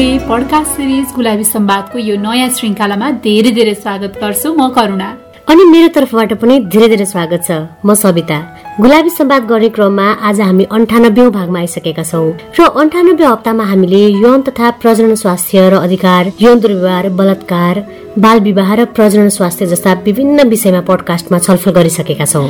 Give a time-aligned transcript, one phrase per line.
[0.00, 5.08] नमस्ते podcast series गुलाबी सम्वादको यो नयाँ श्रृङ्खलामा धेरै धेरै स्वागत गर्छु म करुणा।
[5.44, 7.50] अनि मेरो तर्फबाट पनि धेरै धेरै स्वागत छ।
[7.84, 8.38] म सविता।
[8.80, 12.28] गुलाबी सम्वाद गर्ने क्रममा आज हामी अन्ठानब्बे भागमा आइसकेका छौँ।
[12.58, 17.82] र अन्ठानब्बे हप्तामा हामीले यौन तथा प्रजनन स्वास्थ्य र अधिकार यौन दुर्व्यवहार बलात्कार
[18.18, 22.48] बाल विवाह र प्रजनन स्वास्थ्य जस्ता विभिन्न विषयमा पडकास्टमा छलफल गरिसकेका छौँ।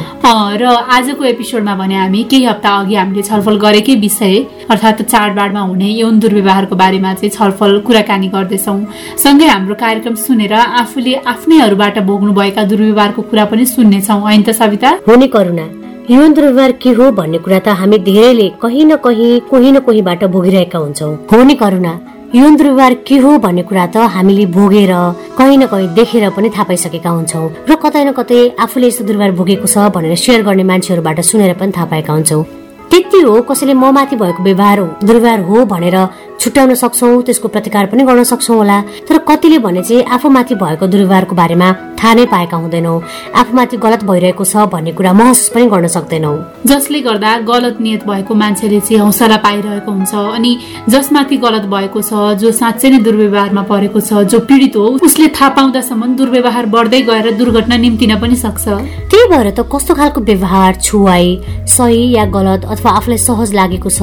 [0.55, 0.65] र
[0.97, 4.39] आजको एपिसोडमा भने हामी केही हप्ता अघि हामीले छलफल गरेकै विषय
[4.71, 8.79] अर्थात् चाडबाडमा हुने यौन दुर्व्यवहारको बारेमा चाहिँ छलफल कुराकानी गर्दैछौँ।
[9.19, 14.99] सँगै हाम्रो कार्यक्रम सुनेर आफूले आफ्नैहरूबाट भोग्नुभएका दुर्व्यवहारको कुरा पनि सुन्नेछौँ। होइन त सविता?
[15.09, 19.73] हुने करुणा। यौन दुर्व्यवहार के हो भन्ने कुरा त हामी धेरैले कहीँ न कहीँ कोही
[19.73, 21.93] न कोहीबाट भोगिरहेका हुन्छौँ। हो नि करुणा
[22.35, 24.93] यौन दुर्व्यवहार के हो भन्ने कुरा त हामीले भोगेर
[25.39, 29.37] कहीँ न कहीँ देखेर पनि थाहा पाइसकेका हुन्छौँ। र कतै न कतै आफूले यस्तो दुर्व्यवहार
[29.37, 32.45] भोगेको छ भनेर सेयर गर्ने मान्छेहरूबाट सुनेर पनि थाहा पाएका हुन्छौँ।
[32.91, 35.97] त्यति हो कसैले ममाथि भएको व्यवहार दुर्व्यवहार हो भनेर
[36.41, 41.35] छुट्याउन सक्छौँ त्यसको प्रतिकार पनि गर्न सक्छौँ होला। तर कतिले भने चाहिँ आफूमाथि भएको दुर्व्यवहारको
[41.37, 41.69] बारेमा
[42.01, 42.95] थाहा नै पाएका हुँदैनौ।
[43.37, 46.33] आफूमाथि गलत भइरहेको छ भन्ने कुरा महसुस पनि गर्न सक्दैनौ।
[46.67, 50.53] जसले गर्दा गलत नियत भएको मान्छेले चाहिँ हौसला पाइरहेको हुन्छ अनि
[50.89, 55.49] जसमाथि गलत भएको छ जो साँच्चै नै दुर्व्यवहारमा परेको छ जो पीडित हो उसले थाहा
[55.59, 58.65] पाउँदासम्म दुर्व्यवहार बढ्दै गएर दुर्घटना निम्तिन पनि सक्छ।
[59.11, 61.29] त्यही भएर त कस्तो खालको व्यवहार छुवाई
[61.69, 64.01] सही या गलत अथवा आफूलाई सहज लागेको छ?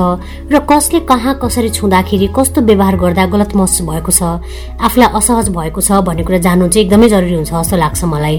[0.53, 4.21] र कसले कहाँ कसरी छुँदाखेरि कस्तो व्यवहार गर्दा गलत महसुस भएको छ?
[4.85, 8.37] आफूलाई असहज भएको छ भन्ने कुरा जान्नु चाहिँ एकदमै जरुरी हुन्छ जस्तो लाग्छ मलाई।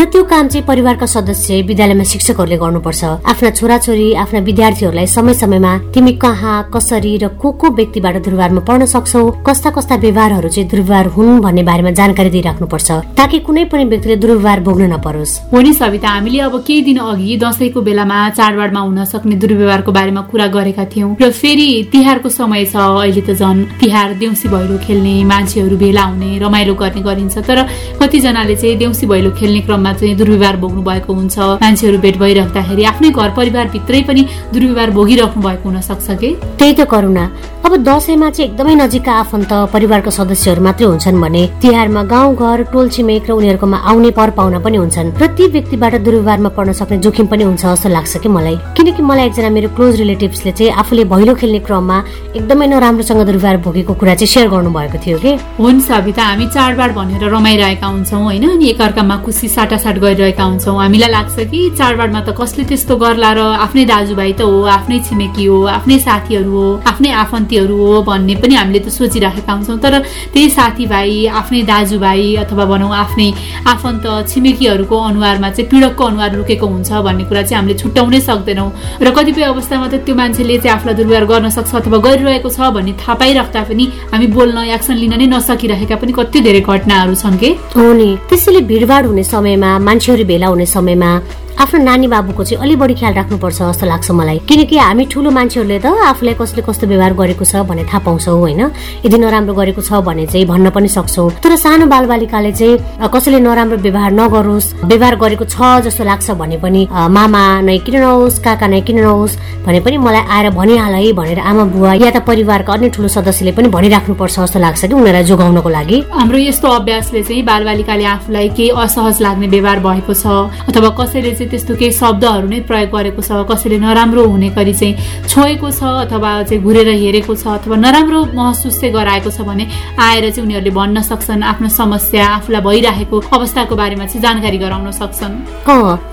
[0.00, 5.72] र त्यो काम चाहिँ परिवारका सदस्य विद्यालयमा शिक्षकहरूले गर्नुपर्छ। आफ्ना छोराछोरी आफ्ना विद्यार्थीहरूलाई समय समयमा
[5.92, 11.06] तिमी कहाँ कसरी र को को व्यक्तिबाट दुर्व्यवहारमा पढ्न सक्छौ कस्ता कस्ता व्यवहारहरू चाहिँ दुर्व्यवहार
[11.16, 16.08] हुन् भन्ने बारेमा जानकारी दिइराख्नुपर्छ। ताकि कुनै पनि व्यक्तिले दुर्व्यवहार भोग्न नपरोस्। हो नि सविता
[16.08, 21.16] हामीले अब केही दिन अघि दसैँको बेलामा चाडबाडमा हुन सक्ने दुर्व्यवहारको बारेमा कुरा गरेका थियौँ।
[21.20, 26.38] र फेरि तिहारको समय छ अहिले त झन् तिहार देउसी भैलो खेल्ने मान्छेहरू भेला हुने
[26.38, 27.58] रमाइलो गर्ने गरिन्छ। तर
[28.00, 33.10] कतिजनाले चाहिँ देउसी भैलो खेल्ने क्रममा चाहिँ दुर्व्यवहार भोग्नु भएको हुन्छ। मान्छेहरू भेट भइराख्दाखेरि आफ्नै
[33.10, 34.22] घर परिवारभित्रै पनि
[34.54, 36.30] दुर्व्यवहार भोगिराख्नु भएको हुन सक्छ कि?
[36.54, 37.24] त्यही त करुणा।
[37.66, 43.26] अब दसैँमा चाहिँ एकदमै नजिकका आफन्त परिवारका सदस्यहरू मात्रै हुन्छन् भने तिहारमा गाउँघर टोल छिमेक
[43.26, 47.42] र उनीहरूकोमा आउने पर पाउन पनि हुन्छन्। र ती व्यक्तिबाट दुर्व्यवहारमा पर्न सक्ने जोखिम पनि
[47.42, 51.58] हुन्छ जस्तो लाग्छ कि मलाई। किनकि मलाई एकजना मेरो क्लोज रिलेटिभ्सले चाहिँ आफूले भैलो खेल्ने
[51.66, 51.98] क्रममा
[52.38, 56.90] एकदमै नराम्रोसँग दुर्व्यवहार भोगेको कुरा चाहिँ सेयर गर्नु भएको थियो कि। हुन्छ सविता हामी चाडबाड
[56.94, 58.44] भनेर रमाइरहेका हुन्छौँ होइन?
[58.46, 63.40] अनि एकअर्कामा खुसी साटासाट गरिरहेका हुन्छौँ। हामीलाई लाग्छ कि चाडबाडमा त कसले त्यस्तो गर्ला र
[63.64, 68.54] आफ्नै दाजुभाइ त हो आफ्नै छिमेकी हो आफ्नै साथीहरू हो आफ्नै आफन्तीहरू हो भन्ने पनि
[68.60, 69.94] हामीले त सोचिराखेका हुन्छौँ। तर
[70.32, 71.10] त्यही साथीभाइ
[71.40, 73.28] आफ्नै दाजुभाइ अथवा भनौँ आफ्नै
[73.64, 78.70] आफन्त छिमेकीहरूको अनुहारमा चाहिँ पीडकको अनुहार लुकेको हुन्छ भन्ने कुरा चाहिँ हामीले छुट्याउनै सक्दैनौँ।
[79.00, 82.92] र कतिपय अवस्थामा त त्यो मान्छेले चाहिँ आफूलाई दुर्व्यवहार गर्न सक्छ अथवा गरिरहेको छ भन्ने
[83.00, 87.50] थाहा पाइराख्दा पनि हामी बोल्न एक्सन लिन नै नसकिरहेका पनि कति धेरै घटनाहरू छन् कि?
[87.76, 91.10] हो नि। त्यसैले भिडभाड हुने समयमा मान्छेहरू भेला हुने समयमा
[91.56, 95.78] आफ्नो नानी बाबुको चाहिँ अलिक बढी ख्याल राख्नुपर्छ जस्तो लाग्छ मलाई। किनकि हामी ठुलो मान्छेहरूले
[95.80, 98.60] त आफूलाई कसले कस्तो व्यवहार गरेको छ भन्ने थाहा पाउँछौँ होइन?
[99.04, 103.76] यदि नराम्रो गरेको छ भने चाहिँ भन्न पनि सक्छौँ। तर सानो बालबालिकाले चाहिँ कसैले नराम्रो
[103.80, 105.56] व्यवहार नगरोस् व्यवहार गरेको छ
[105.88, 110.24] जस्तो लाग्छ भने पनि मामा नै किन नहोस् काका नै किन नहोस् भने पनि मलाई
[110.28, 114.58] आएर भनिहाल है भनेर आमा बुवा या त परिवारका अन्य ठुलो सदस्यले पनि भनिराख्नुपर्छ जस्तो
[114.60, 119.78] लाग्छ कि उनीहरूलाई जोगाउनको लागि। हाम्रो यस्तो अभ्यासले चाहिँ बालबालिकाले आफूलाई केही असहज लाग्ने व्यवहार
[119.80, 120.26] भएको छ
[120.68, 124.94] अथवा कसैले त्यस्तो केही शब्दहरू नै प्रयोग गरेको छ कसैले नराम्रो हुने गरी चाहिँ
[125.28, 129.64] छोएको छ अथवा चाहिँ घुरेर हेरेको छ अथवा नराम्रो महसुस चाहिँ गराएको छ भने
[129.98, 135.34] आएर चाहिँ उनीहरूले भन्न सक्छन् आफ्नो समस्या आफूलाई भइरहेको अवस्थाको बारेमा चाहिँ जानकारी गराउन सक्छन्।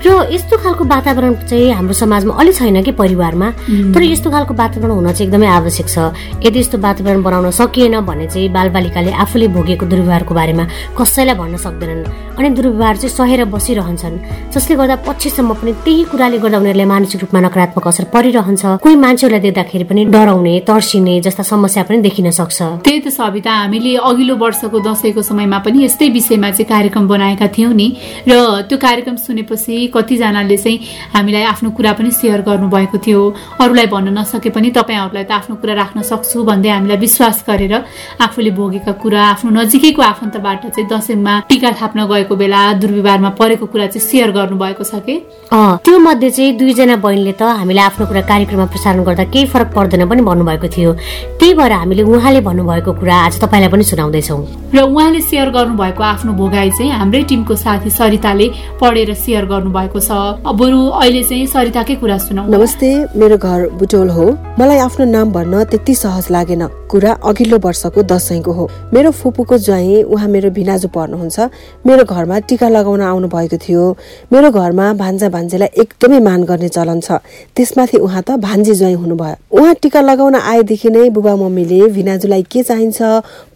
[0.06, 3.48] र यस्तो खालको वातावरण चाहिँ हाम्रो समाजमा अलिक छैन कि परिवारमा?
[3.94, 5.98] तर यस्तो खालको वातावरण हुन चाहिँ एकदमै आवश्यक छ।
[6.44, 10.64] यदि यस्तो वातावरण बनाउन सकिएन भने चाहिँ बालबालिकाले आफूले भोगेको दुर्व्यवहारको बारेमा
[10.98, 12.02] कसैलाई भन्न सक्दैनन्।
[12.38, 14.16] अनि दुर्व्यवहार चाहिँ सहेर बसिरहन्छन्
[14.52, 18.96] जसले गर्दा पछि पछिसम्म पनि त्यही कुराले गर्दा उनीहरूलाई मानसिक रूपमा नकारात्मक असर परिरहन्छ। कोही
[19.04, 24.36] मान्छेहरूलाई देख्दाखेरि पनि डराउने तर्सिने जस्ता समस्या पनि देखिन सक्छ। त्यही त सविता हामीले अघिल्लो
[24.36, 27.88] वर्षको दसैँको समयमा पनि यस्तै विषयमा चाहिँ कार्यक्रम बनाएका थियौँ नि।
[28.28, 30.76] र त्यो कार्यक्रम सुनेपछि कतिजनाले चाहिँ
[31.16, 33.20] हामीलाई आफ्नो कुरा पनि सेयर गर्नुभएको थियो।
[33.64, 37.74] अरूलाई भन्न नसके पनि तपाईँहरूलाई त आफ्नो कुरा राख्न सक्छु भन्दै हामीलाई विश्वास गरेर
[38.20, 43.86] आफूले भोगेका कुरा आफ्नो नजिकैको आफन्तबाट चाहिँ दसैँमा टिका थाप्न गएको बेला दुर्व्यवहारमा परेको कुरा
[43.88, 45.13] चाहिँ सेयर गर्नुभएको छ कि?
[45.14, 49.68] कि त्यो मध्ये चाहिँ दुईजना बहिनीले त हामीलाई आफ्नो कुरा कार्यक्रममा प्रसारण गर्दा केही फरक
[49.70, 50.92] पर्दैन पनि भन्नुभएको थियो।
[51.38, 56.32] त्यही भएर हामीले उहाँले भन्नुभएको कुरा आज तपाईँलाई पनि सुनाउँदैछौँ। र उहाँले सेयर गर्नुभएको आफ्नो
[56.34, 58.46] भोगाई चाहिँ हाम्रै टिमको साथी सरिताले
[58.80, 60.10] पढेर सेयर गर्नुभएको छ।
[60.42, 65.62] बरु अहिले चाहिँ सरिताकै कुरा सुनाउ नमस्ते मेरो घर बुटोल हो। मलाई आफ्नो नाम भन्न
[65.66, 68.64] त्यति सहज लागेन। कुरा अघिल्लो वर्षको दसैँको हो।
[68.94, 71.38] मेरो फुपूको ज्वाइँ उहाँ मेरो भिनाजु पर्नुहुन्छ।
[71.82, 73.82] मेरो घरमा टिका लगाउन आउनु भएको थियो।
[74.30, 77.18] मेरो घरमा भान्जा भान्जीलाई एकदमै मान गर्ने चलन छ।
[77.50, 82.62] त्यसमाथि उहाँ त भान्जी ज्वाइँ हुनुभयो। उहाँ टिका लगाउन आएदेखि नै बुबा मम्मीले भिनाजुलाई के
[82.62, 83.02] चाहिन्छ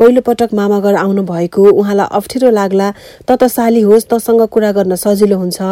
[0.02, 2.90] पहिलो पटक मामा घर आउनु भएको उहाँलाई अप्ठ्यारो लाग्ला
[3.22, 5.62] त त साली होस् तसँग कुरा गर्न सजिलो हुन्छ।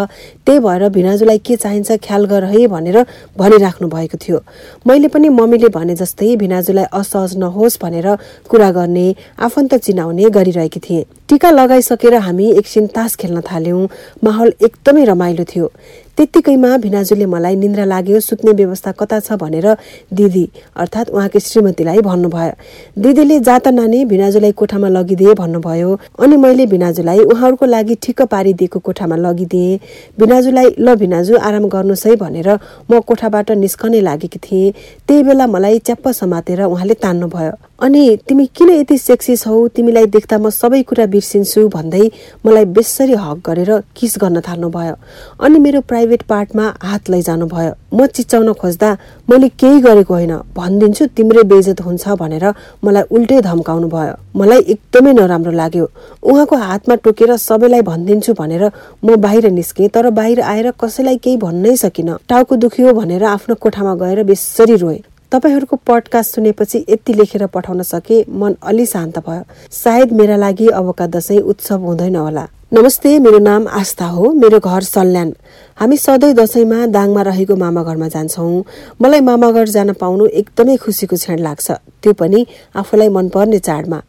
[0.47, 3.03] त्यही भएर भिनाजुलाई के चाहिन्छ ख्याल गर है भनेर
[3.35, 4.39] भनिराख्नु भएको थियो।
[4.87, 8.09] मैले पनि मम्मीले भने जस्तै भिनाजुलाई असहज नहोस् भनेर
[8.53, 9.07] कुरा गर्ने
[9.41, 13.89] आफन्त चिनाउने गरिरहेकी थिएँ। टिका लगाइसकेर हामी एकछिन तास खेल्न थाल्यौँ।
[14.25, 15.67] माहौल एकदमै रमाइलो थियो।
[16.17, 19.67] त्यत्तिकैमा भिनाजुले मलाई निन्द्रा लाग्यो सुत्ने व्यवस्था कता छ भनेर
[20.15, 20.45] दिदी
[20.77, 22.53] अर्थात् उहाँकी श्रीमतीलाई भन्नुभयो।
[23.03, 25.91] दिदीले जात नानी भिनाजुलाई कोठामा लगिदिए भन्नुभयो।
[26.23, 29.79] अनि मैले भिनाजुलाई उहाँहरूको लागि ठिक्क पारिदिएको कोठामा लगिदिएँ।
[30.19, 32.49] भिनाजुलाई ल भिनाजु आराम गर्नुहोस् है भनेर
[32.87, 34.75] म कोठाबाट निस्कनै लागेकी थिएँ।
[35.09, 40.37] त्यही बेला मलाई च्याप्प समातेर उहाँले तान्नुभयो। अनि तिमी किन यति सेक्सी छौ तिमीलाई देख्दा
[40.39, 42.05] म सबै कुरा बिर्सिन्छु भन्दै
[42.47, 44.95] मलाई बेसरी हक गरेर किस गर्न थाल्नु भयो
[45.45, 48.91] अनि मेरो प्राइभेट पार्टमा हात लैजानु भयो म चिच्याउन खोज्दा
[49.31, 52.45] मैले केही गरेको होइन। भनिदिन्छु तिम्रै बेजत हुन्छ भनेर
[52.85, 55.87] मलाई उल्टै धम्काउनु भयो। मलाई एकदमै नराम्रो लाग्यो।
[56.23, 58.65] उहाँको हातमा टोकेर सबैलाई भनिदिन्छु भनेर
[59.05, 63.95] म बाहिर निस्केँ तर बाहिर आएर कसैलाई केही भन्नै सकिनँ। टाउको दुख्यो भनेर आफ्नो कोठामा
[64.01, 65.01] गएर बेसरी रोएँ।
[65.33, 71.07] तपाईँहरूको पडकास्ट सुनेपछि यति लेखेर पठाउन सके मन अलि शान्त भयो। सायद मेरा लागि अबका
[71.07, 75.33] दसैँ उत्सव हुँदैन होला। नमस्ते मेरो नाम आस्था हो। मेरो घर सल्यान।
[75.79, 78.65] हामी सधैँ दसैँमा दाङमा रहेको मामा घरमा जान्छौँ।
[79.03, 81.71] मलाई मामा घर जान पाउनु एकदमै खुसीको क्षण लाग्छ।
[82.03, 84.01] त्यो पनि आफूलाई मनपर्ने चाडमा।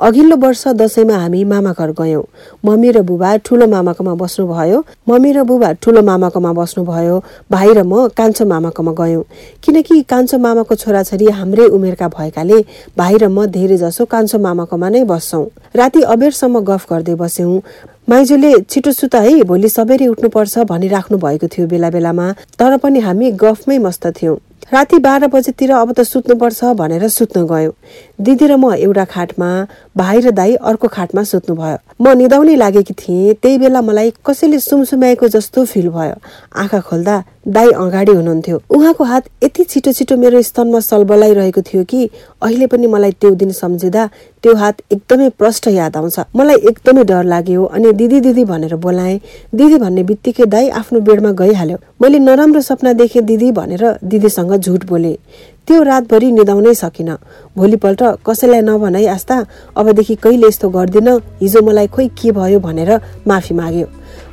[0.00, 2.24] अघिल्लो वर्ष दसैँमा हामी मामा घर गयौँ।
[2.66, 4.78] मम्मी र बुबा ठुलो मामाकोमा बस्नुभयो।
[5.08, 7.16] मम्मी र बुबा ठुलो मामाकोमा बस्नुभयो।
[7.50, 9.24] भाइ र म कान्छो मामाकोमा गयौँ।
[9.62, 12.58] किनकि कान्छो मामाको छोराछोरी हाम्रै उमेरका भएकाले
[12.98, 15.46] भाइ र म धेरै जसो कान्छो मामाकोमा नै बस्छौँ।
[15.76, 17.60] राति अबेरसम्म गफ गर्दै बस्यौँ।
[18.02, 20.58] माइजूले छिटो सुत है भोलि सबेरै उठ्नुपर्छ
[20.92, 22.26] भनिराख्नु भएको थियो बेला बेलामा
[22.60, 24.36] तर पनि हामी गफमै मस्त थियौँ।
[24.72, 27.72] राति बाह्र बजेतिर अब त सुत्नुपर्छ भनेर सुत्न गयो।
[28.22, 29.48] दिदी र म एउटा खाटमा
[29.96, 35.28] भाइ र दाई अर्को खाटमा सुत्नुभयो। म निदाउनै लागेकी थिएँ त्यही बेला मलाई कसैले सुमसुम्याएको
[35.28, 36.16] जस्तो फिल भयो।
[36.54, 42.00] आँखा खोल्दा दाई अगाडि हुनुहुन्थ्यो। उहाँको हात यति छिटो छिटो मेरो स्तनमा सलबलाइरहेको थियो कि
[42.42, 44.06] अहिले पनि मलाई त्यो दिन सम्झिँदा
[44.42, 49.18] त्यो हात एकदमै प्रष्ट याद आउँछ। मलाई एकदमै डर लाग्यो अनि दिदी दिदी भनेर बोलाएँ।
[49.54, 54.86] दिदी भन्ने बित्तिकै दाई आफ्नो बेडमा गइहाल्यो। मैले नराम्रो सपना देखेँ दिदी भनेर दिदीसँग झुट
[54.86, 55.18] बोले।
[55.68, 57.16] त्यो रातभरि निदाउनै सकिनँ।
[57.56, 59.36] भोलिपल्ट कसैलाई नभनाइ आस्था
[59.76, 61.08] अबदेखि कहिले यस्तो गर्दिन
[61.42, 62.90] हिजो मलाई खोइ के भयो भनेर
[63.28, 63.86] माफी माग्यो।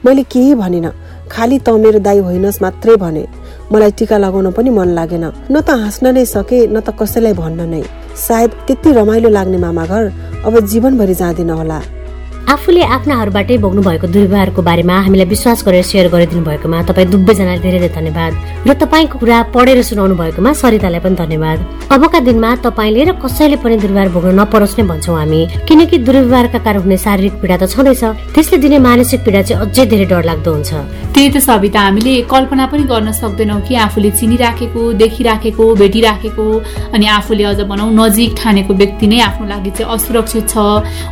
[0.06, 0.94] मैले केही भनिनँ।
[1.32, 3.24] खालि त मेरो दाई होइनस् मात्रै भने।
[3.72, 7.70] मलाई टिका लगाउन पनि मन लागेन। न त हाँस्न नै सके न त कसैलाई भन्न
[7.70, 7.84] नै।
[8.18, 10.04] सायद त्यति रमाइलो लाग्ने मामा घर
[10.46, 11.80] अब जीवनभरि जाँदिन होला।
[12.50, 17.80] आफूले आफ्नाहरूबाटै भोग्नु भएको दुर्व्यवहारको बारेमा हामीलाई विश्वास गरेर सेयर गरिदिनु भएकोमा तपाईँ दुब्बैजनाले धेरै
[17.80, 18.32] धेरै धन्यवाद।
[18.66, 21.58] र तपाईँको कुरा पढेर सुनाउनु भएकोमा सरितालाई पनि धन्यवाद।
[21.94, 26.82] अबका दिनमा तपाईँले र कसैले पनि दुर्व्यवहार भोग्न नपरोस् नै भन्छौँ हामी। किनकि दुर्व्यवहारका कारण
[26.82, 30.72] हुने शारीरिक पीडा त छँदैछ। त्यसले दिने मानसिक पीडा चाहिँ अझै धेरै डर लाग्दो हुन्छ।
[31.14, 36.46] त्यही त सविता हामीले कल्पना पनि गर्न सक्दैनौँ कि आफूले चिनिराखेको देखिराखेको भेटिराखेको
[36.98, 40.58] अनि आफूले अझ भनौँ नजिक ठानेको व्यक्ति नै आफ्नो लागि चाहिँ असुरक्षित छ।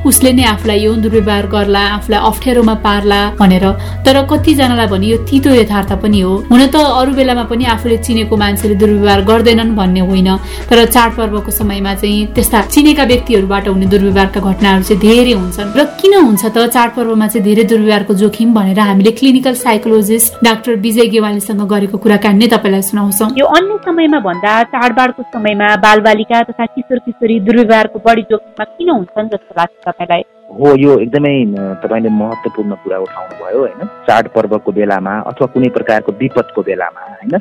[0.01, 3.65] उसले नै आफूलाई यौन दुर्व्यवहार गर्ला आफूलाई अप्ठ्यारोमा पार्ला भनेर।
[4.05, 8.35] तर कतिजनालाई भने यो तितो यथार्थ पनि हो। हुन त अरू बेलामा पनि आफूले चिनेको
[8.37, 10.29] मान्छेले दुर्व्यवहार गर्दैनन् भन्ने होइन।
[10.69, 16.13] तर चाडपर्वको समयमा चाहिँ त्यस्ता चिनेका व्यक्तिहरूबाट हुने दुर्व्यवहारका घटनाहरू चाहिँ धेरै हुन्छन्। र किन
[16.17, 21.97] हुन्छ त चाडपर्वमा चाहिँ धेरै दुर्व्यवहारको जोखिम भनेर हामीले क्लिनिकल साइकोलोजिस्ट डाक्टर विजय गेवालीसँग गरेको
[21.97, 27.97] कुराकानी नै तपाईँलाई सुनाउँछौँ। यो अन्य समयमा भन्दा चाडबाडको समयमा बालबालिका तथा किशोर किशोरी दुर्व्यवहारको
[28.05, 30.36] बढी जोखिममा किन हुन्छन् जस्तो लाग्छ तपाईँलाई?
[30.47, 31.35] हो यो एकदमै
[31.83, 33.81] तपाईँले महत्त्वपूर्ण कुरा उठाउनु भयो होइन?
[34.07, 37.39] चाडपर्वको बेलामा अथवा कुनै प्रकारको विपदको बेलामा होइन?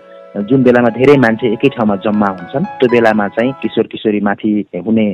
[0.49, 4.51] जुन बेलामा धेरै मान्छे एकै ठाउँमा जम्मा हुन्छन् त्यो बेलामा चाहिँ किशोर किशोरीमाथि
[4.87, 5.05] हुने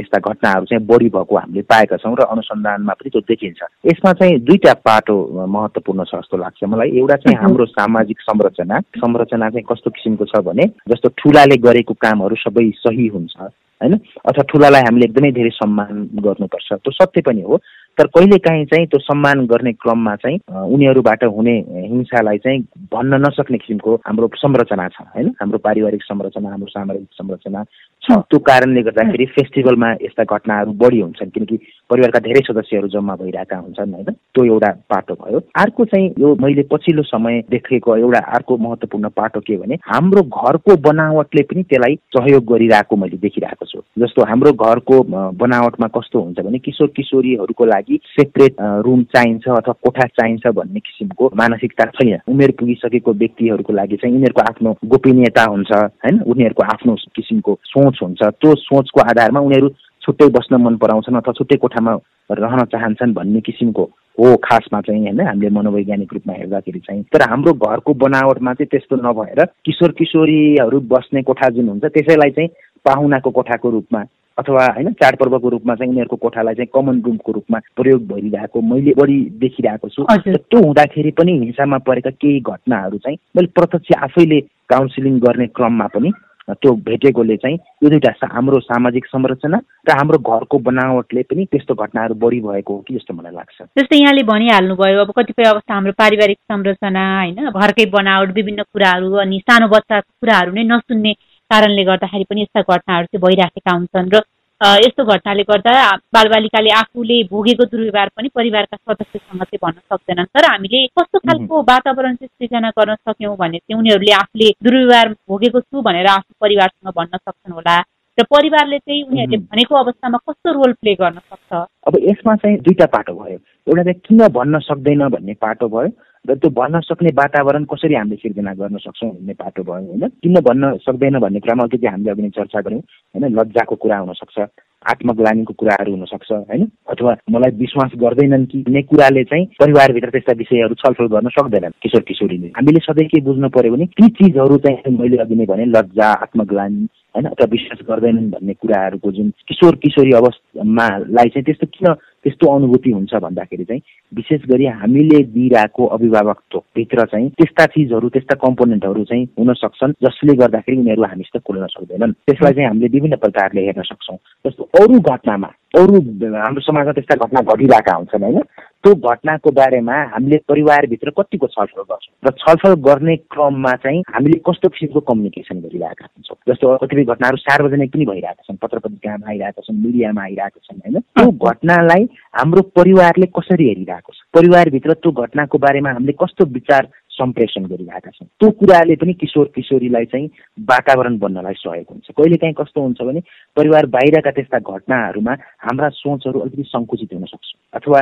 [0.00, 4.38] यस्ता घटनाहरू चाहिँ बढी भएको हामीले पाएका छौँ र अनुसन्धानमा पनि त्यो देखिन्छ। यसमा चाहिँ
[4.40, 9.90] दुईटा पाटो महत्त्वपूर्ण छ जस्तो लाग्छ मलाई। एउटा चाहिँ हाम्रो सामाजिक संरचना। संरचना चाहिँ कस्तो
[9.90, 13.36] किसिमको छ भने जस्तो ठुलाले गरेको कामहरू सबै सही हुन्छ
[13.82, 13.94] होइन?
[14.26, 17.58] अथवा ठुलालाई हामीले एकदमै धेरै सम्मान गर्नुपर्छ। त्यो सत्य पनि हो।
[17.98, 21.56] तर कहिलेकाहीँ चाहिँ त्यो सम्मान गर्ने क्रममा चाहिँ उनीहरूबाट हुने
[21.88, 22.60] हिंसालाई चाहिँ
[22.92, 25.28] भन्न नसक्ने किसिमको हाम्रो संरचना छ होइन?
[25.40, 27.64] हाम्रो पारिवारिक संरचना हाम्रो सामाजिक संरचना
[28.02, 31.56] छ। त्यो कारणले गर्दाखेरि फेस्टिभलमा यस्ता घटनाहरू बढी हुन्छन् किनकि
[31.90, 34.10] परिवारका धेरै सदस्यहरू जम्मा भइरहेका हुन्छन् होइन?
[34.10, 39.40] त्यो एउटा पाटो भयो। अर्को चाहिँ यो मैले पछिल्लो समय देखेको एउटा अर्को महत्त्वपूर्ण पाटो
[39.40, 45.02] के भने हाम्रो घरको बनावटले पनि त्यसलाई सहयोग गरिरहेको मैले देखिरहेको छु। जस्तो हाम्रो घरको
[45.44, 51.30] बनावटमा कस्तो हुन्छ भने किशोर किशोरीहरूको लागि सेपरेट रुम चाहिन्छ अथवा कोठा चाहिन्छ भन्ने किसिमको
[51.36, 57.58] मानसिकता छैन। उमेर पुगिसकेको व्यक्तिहरूको लागि चाहिँ उनीहरूको आफ्नो गोपनीयता हुन्छ होइन उनीहरूको आफ्नो किसिमको
[57.64, 59.68] सोच हुन्छ। त्यो सोचको आधारमा उनीहरू
[60.02, 61.92] छुट्टै बस्न मन पराउँछन् अथवा छुट्टै कोठामा
[62.30, 63.82] रहन चाहन्छन् भन्ने किसिमको
[64.18, 68.96] हो खासमा चाहिँ होइन हामीले मनोवैज्ञानिक रूपमा हेर्दाखेरि चाहिँ। तर हाम्रो घरको बनावटमा चाहिँ त्यस्तो
[68.96, 72.48] नभएर किशोर किशोरीहरू बस्ने कोठा जुन हुन्छ त्यसैलाई चाहिँ
[72.84, 74.02] पाहुनाको कोठाको रूपमा
[74.38, 79.18] अथवा होइन चाडपर्वको रूपमा चाहिँ उनीहरूको कोठालाई चाहिँ कमन रुमको रूपमा प्रयोग भइरहेको मैले बढी
[79.40, 85.46] देखिरहेको छु। त्यो हुँदाखेरि पनि हिंसामा परेका केही घटनाहरू चाहिँ मैले प्रत्यक्ष आफैले काउन्सिलिङ गर्ने
[85.46, 86.12] क्रममा पनि
[86.52, 89.58] त्यो भेटेकोले चाहिँ यो दुइटा हाम्रो सामाजिक संरचना
[89.88, 93.96] र हाम्रो घरको बनावटले पनि त्यस्तो घटनाहरू बढी भएको हो कि जस्तो मलाई लाग्छ। जस्तै
[93.96, 99.68] यहाँले भनिहाल्नुभयो अब कतिपय अवस्था हाम्रो पारिवारिक संरचना होइन घरकै बनावट विभिन्न कुराहरू अनि सानो
[99.68, 101.12] बच्चाको कुराहरू नै नसुन्ने
[101.52, 104.22] कारणले गर्दाखेरि पनि यस्ता घटनाहरू चाहिँ भइराखेका हुन्छन् र
[104.60, 105.72] यस्तो घटनाले गर्दा
[106.14, 112.14] बालबालिकाले आफूले भोगेको दुर्व्यवहार पनि परिवारका सदस्यसँग चाहिँ भन्न सक्दैनन्। तर हामीले कस्तो खालको वातावरण
[112.14, 117.18] चाहिँ सृजना गर्न सक्यौँ भने चाहिँ उनीहरूले आफूले दुर्व्यवहार भोगेको छु भनेर आफ्नो परिवारसँग भन्न
[117.18, 117.76] सक्छन् होला।
[118.18, 121.50] र परिवारले चाहिँ उनीहरूले भनेको अवस्थामा कस्तो रोल प्ले गर्न सक्छ?
[121.88, 125.88] अब यसमा चाहिँ दुईटा पाटो भयो। एउटा चाहिँ किन भन्न सक्दैन भन्ने पाटो भयो
[126.24, 130.06] र त्यो भन्न सक्ने वातावरण कसरी हामीले सिर्जना गर्न सक्छौँ भन्ने बाटो भयो होइन?
[130.22, 133.24] किन भन्न सक्दैन भन्ने कुरामा अलिकति हामीले अघि नै चर्चा गऱ्यौँ होइन?
[133.34, 134.38] लज्जाको कुरा हुनसक्छ
[134.86, 136.62] आत्मग्लानीको कुराहरू हुनसक्छ होइन?
[136.86, 142.02] अथवा मलाई विश्वास गर्दैनन् कि भन्ने कुराले चाहिँ परिवारभित्र त्यस्ता विषयहरू छलफल गर्न सक्दैनन् किशोर
[142.06, 146.06] किशोरीले। हामीले सधैँ के बुझ्नु पर्यो भने ती चिजहरू चाहिँ मैले अघि नै भने लज्जा
[146.22, 147.26] आत्मग्लानी होइन?
[147.26, 153.14] अथवा विश्वास गर्दैनन् भन्ने कुराहरूको जुन किशोर किशोरी अवस्थामालाई चाहिँ त्यस्तो किन त्यस्तो अनुभूति हुन्छ
[153.14, 153.82] भन्दाखेरि चाहिँ
[154.14, 160.78] विशेष गरी हामीले दिइरहेको अभिभावकत्वभित्र चाहिँ त्यस्ता चिजहरू त्यस्ता कम्पोनेन्टहरू चाहिँ हुन सक्छन् जसले गर्दाखेरि
[160.78, 165.94] उनीहरू हामीसित खोल्न सक्दैनन्। त्यसलाई चाहिँ हामीले विभिन्न प्रकारले हेर्न सक्छौँ। जस्तो अरू घटनामा अरू
[166.36, 168.40] हाम्रो समाजमा त्यस्ता घटना घटिरहेका हुन्छन् होइन?
[168.84, 172.14] त्यो घटनाको बारेमा हामीले परिवारभित्र कतिको छलफल गर्छौँ?
[172.26, 177.92] र छलफल गर्ने क्रममा चाहिँ हामीले कस्तो किसिमको कम्युनिकेसन गरिरहेका हुन्छौँ जस्तो कतिपय घटनाहरू सार्वजनिक
[177.92, 180.98] पनि भइरहेका छन् पत्र पत्रिकामा आइरहेका छन् मिडियामा आइरहेका छन् होइन?
[180.98, 182.08] त्यो घटनालाई
[182.38, 184.18] हाम्रो परिवारले कसरी हेरिरहेको छ?
[184.34, 190.04] परिवारभित्र त्यो घटनाको बारेमा हामीले कस्तो विचार सम्प्रेषण गरिरहेका छन्। त्यो कुराले पनि किशोर किशोरीलाई
[190.12, 190.26] चाहिँ
[190.68, 193.20] वातावरण बन्नलाई सहयोग हुन्छ। कहिलेकाहीँ कस्तो हुन्छ भने
[193.56, 195.32] परिवार बाहिरका त्यस्ता घटनाहरूमा
[195.66, 198.00] हाम्रा सोचहरू अलिकति सङ्कुचित हुन सक्छ। अथवा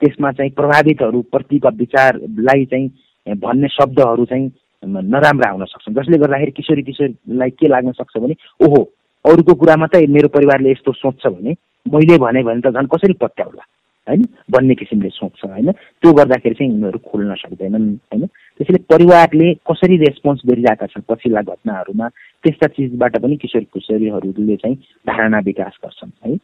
[0.00, 4.50] त्यसमा चाहिँ प्रभावितहरूप्रतिका विचारलाई चाहिँ भन्ने शब्दहरू चाहिँ
[4.82, 8.82] नराम्रा हुन सक्छन्। जसले गर्दाखेरि किशोरी किशोरीलाई के लाग्न सक्छ भने ओहो
[9.24, 11.56] अरूको कुरा मात्रै मेरो परिवारले यस्तो सोच्छ भने
[11.86, 13.64] मैले भने भने त झन् कसरी पत्याउला?
[14.06, 14.22] होइन?
[14.52, 15.70] भन्ने किसिमले सोच्छ होइन?
[15.72, 18.24] त्यो गर्दाखेरि चाहिँ उनीहरू खोल्न सक्दैनन् होइन?
[18.54, 22.08] त्यसैले परिवारले कसरी रेस्पोन्स गरिरहेका छन् पछिल्ला घटनाहरूमा
[22.44, 24.76] त्यस्ता चिजबाट पनि किशोर किशोरीहरूले चाहिँ
[25.08, 26.36] धारणा विकास गर्छन् है?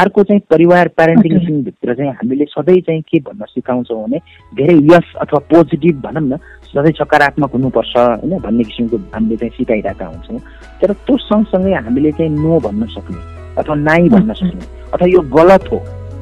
[0.00, 4.18] अर्को चाहिँ परिवार प्यारेन्टिङभित्र चाहिँ हामीले सधैँ चाहिँ के भन्न सिकाउँछौँ भने
[4.58, 6.36] धेरै यस अथवा पोजिटिभ भनौँ न
[6.68, 10.40] सधैँ सकारात्मक हुनुपर्छ होइन भन्ने किसिमको हामीले चाहिँ सिकाइरहेका हुन्छौँ।
[10.80, 13.20] तर त्यो सँगसँगै हामीले चाहिँ नो भन्न सक्ने
[13.56, 15.78] अथवा नाइ भन्न सक्ने अथवा यो गलत हो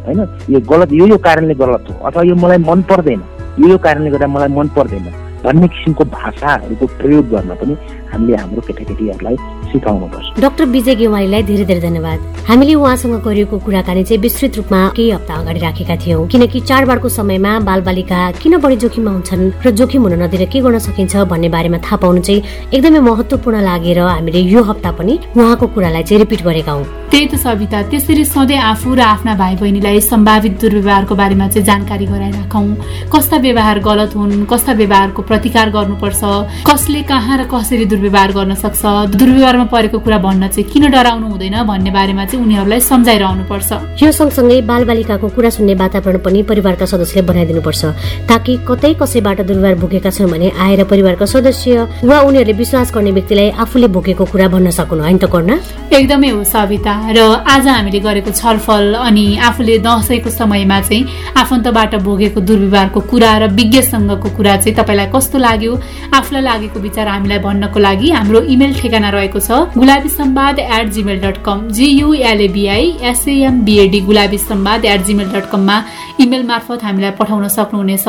[0.06, 0.20] होइन?
[0.50, 3.22] यो गलत यो यो कारणले गलत हो अथवा यो मलाई मन पर्दैन
[3.58, 5.10] यो यो कारणले गर्दा मलाई मन पर्दैन।
[5.44, 7.76] भन्ने किसिमको भाषाहरूको प्रयोग गर्न पनि
[8.12, 9.36] हामीले हाम्रो केटाकेटीहरूलाई
[9.72, 15.10] सिकाउनुपर्छ। डाक्टर विजय गेवालीलाई धेरै धेरै धन्यवाद। हामीले उहाँसँग गरिएको कुराकानी चाहिँ विस्तृत रूपमा केही
[15.10, 20.14] हप्ता अगाडि राखेका थियौँ। किनकि चाडबाडको समयमा बालबालिका किन बढी जोखिममा हुन्छन् र जोखिम हुन
[20.22, 22.42] नदिएर के गर्न सकिन्छ भन्ने बारेमा थाहा पाउनु चाहिँ
[22.74, 27.34] एकदमै महत्वपूर्ण लागेर हामीले यो हप्ता पनि उहाँको कुरालाई चाहिँ रिपिट गरेका हौँ। त्यही त
[27.36, 32.68] सविता त्यसरी सधैँ आफू र आफ्ना भाइ बहिनीलाई सम्भावित दुर्व्यवहारको बारेमा चाहिँ जानकारी गराइराखौँ।
[33.12, 36.22] कस्ता व्यवहार गलत हुन् कस्ता व्यवहारको प्रतिकार गर्नुपर्छ
[36.68, 41.62] कसले कहाँ र कसरी दुर्व्यवहार गर्न सक्छ। दुर्व्यवहारमा परेको कुरा भन्न चाहिँ किन डराउनु हुँदैन
[41.62, 47.22] भन्ने बारेमा चाहिँ उनीहरूलाई सम्झाइरहनु पर्छ यो सँगसँगै बालबालिकाको कुरा सुन्ने वातावरण पनि परिवारका सदस्यले
[47.22, 47.82] बनाइदिनुपर्छ।
[48.26, 53.48] ताकि कतै कसैबाट दुर्व्यवहार भोगेका छन् भने आएर परिवारका सदस्य वा उनीहरूले विश्वास गर्ने व्यक्तिलाई
[53.62, 55.50] आफूले भोगेको कुरा भन्न सकुन्। होइन त गर्न
[55.94, 61.06] एकदमै हो सविता। र आज हामीले गरेको छलफल अनि आफूले दसैँको समयमा चाहिँ
[61.38, 65.72] आफन्तबाट भोगेको दुर्व्यवहारको कुरा र विज्ञसँगको कुरा चाहिँ तपाईँलाई कस्तो लाग्यो?
[66.18, 71.20] आफूलाई लागेको विचार हामीलाई भन्नको लागि हाम्रो इमेल ठेगाना रहेको छ। Gulabi Sambad at Gmail
[71.20, 75.76] dot com G U L G L A B I S A M B A D Gulabi Sambad at Gmail dot कममा
[76.20, 78.06] इमेल मार्फत हामीलाई पठाउन सक्नुहुनेछ।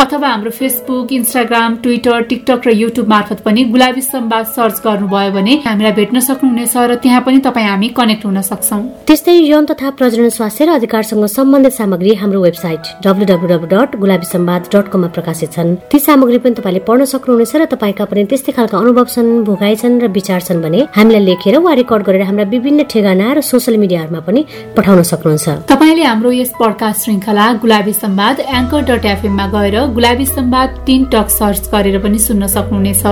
[0.00, 5.54] अथवा हाम्रो फेसबुक इन्स्टाग्राम ट्विटर टिकटक र युट्युब मार्फत पनि गुलाबी सम्वाद सर्च गर्नुभयो भने
[5.66, 10.28] हामीलाई भेट्न सक्नुहुनेछ र त्यहाँ पनि तपाईँ हामी कनेक्ट हुन सक्छौ। त्यस्तै यौन तथा प्रजनन
[10.30, 13.24] स्वास्थ्य र अधिकारसँग सम्बन्धित सामग्री हाम्रो website W
[13.66, 18.04] dot Gulabi Sambad dot कममा प्रकाशित छन्। ती सामग्री पनि तपाईँले पढ्न सक्नुहुनेछ र तपाईँका
[18.10, 22.02] पनि त्यस्तै खालका अनुभव छन् भोगाइ छन् र विचार छन् भने हामीलाई लेखेर वा रेकर्ड
[22.06, 24.40] गरेर हाम्रा विभिन्न ठेगाना र सोसियल मिडियाहरूमा पनि
[24.76, 30.68] पठाउन सक्नुहुन्छ। तपाईँले हाम्रो यस पडकास्ट श्रृङ्खला गुलाबी सम्वाद एङ्कर डट एफएममा गएर Gulabi Sambad
[30.86, 33.02] teen talk search गरेर पनि सुन्न सक्नुहुनेछ।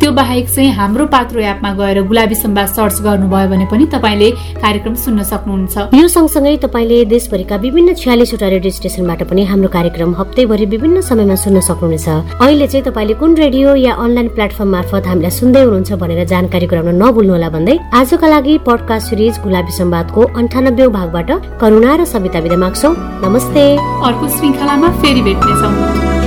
[0.00, 4.30] त्यो बाहेक चाहिँ हाम्रो पात्रो एपमा गएर गुलाबी सम्वाद सर्च गर्नुभयो भने पनि तपाईँले
[4.64, 10.66] कार्यक्रम सुन्न सक्नुहुन्छ। यो सँगसँगै तपाईँले देशभरिका विभिन्न छ्यालिसवटा रेडियो स्टेसनबाट पनि हाम्रो कार्यक्रम हप्तैभरि
[10.74, 12.08] विभिन्न समयमा सुन्न सक्नुहुनेछ।
[12.40, 16.98] अहिले चाहिँ तपाईँले कुन रेडियो या अनलाइन प्लेटफर्म मार्फत हामीलाई सुन्दै हुनुहुन्छ भनेर जानकारी गराउन
[17.02, 22.90] नभुल्नुहोला भन्दै आजका लागि पडकास्ट सिरिज गुलाबी सम्वादको अन्ठानब्बे भागबाट करुणा र सविता विदा माग्छौ।
[23.24, 23.62] नमस्ते।
[24.06, 26.19] अर्को श्रृङ्खलामा फेरि भेट्नेछौँ।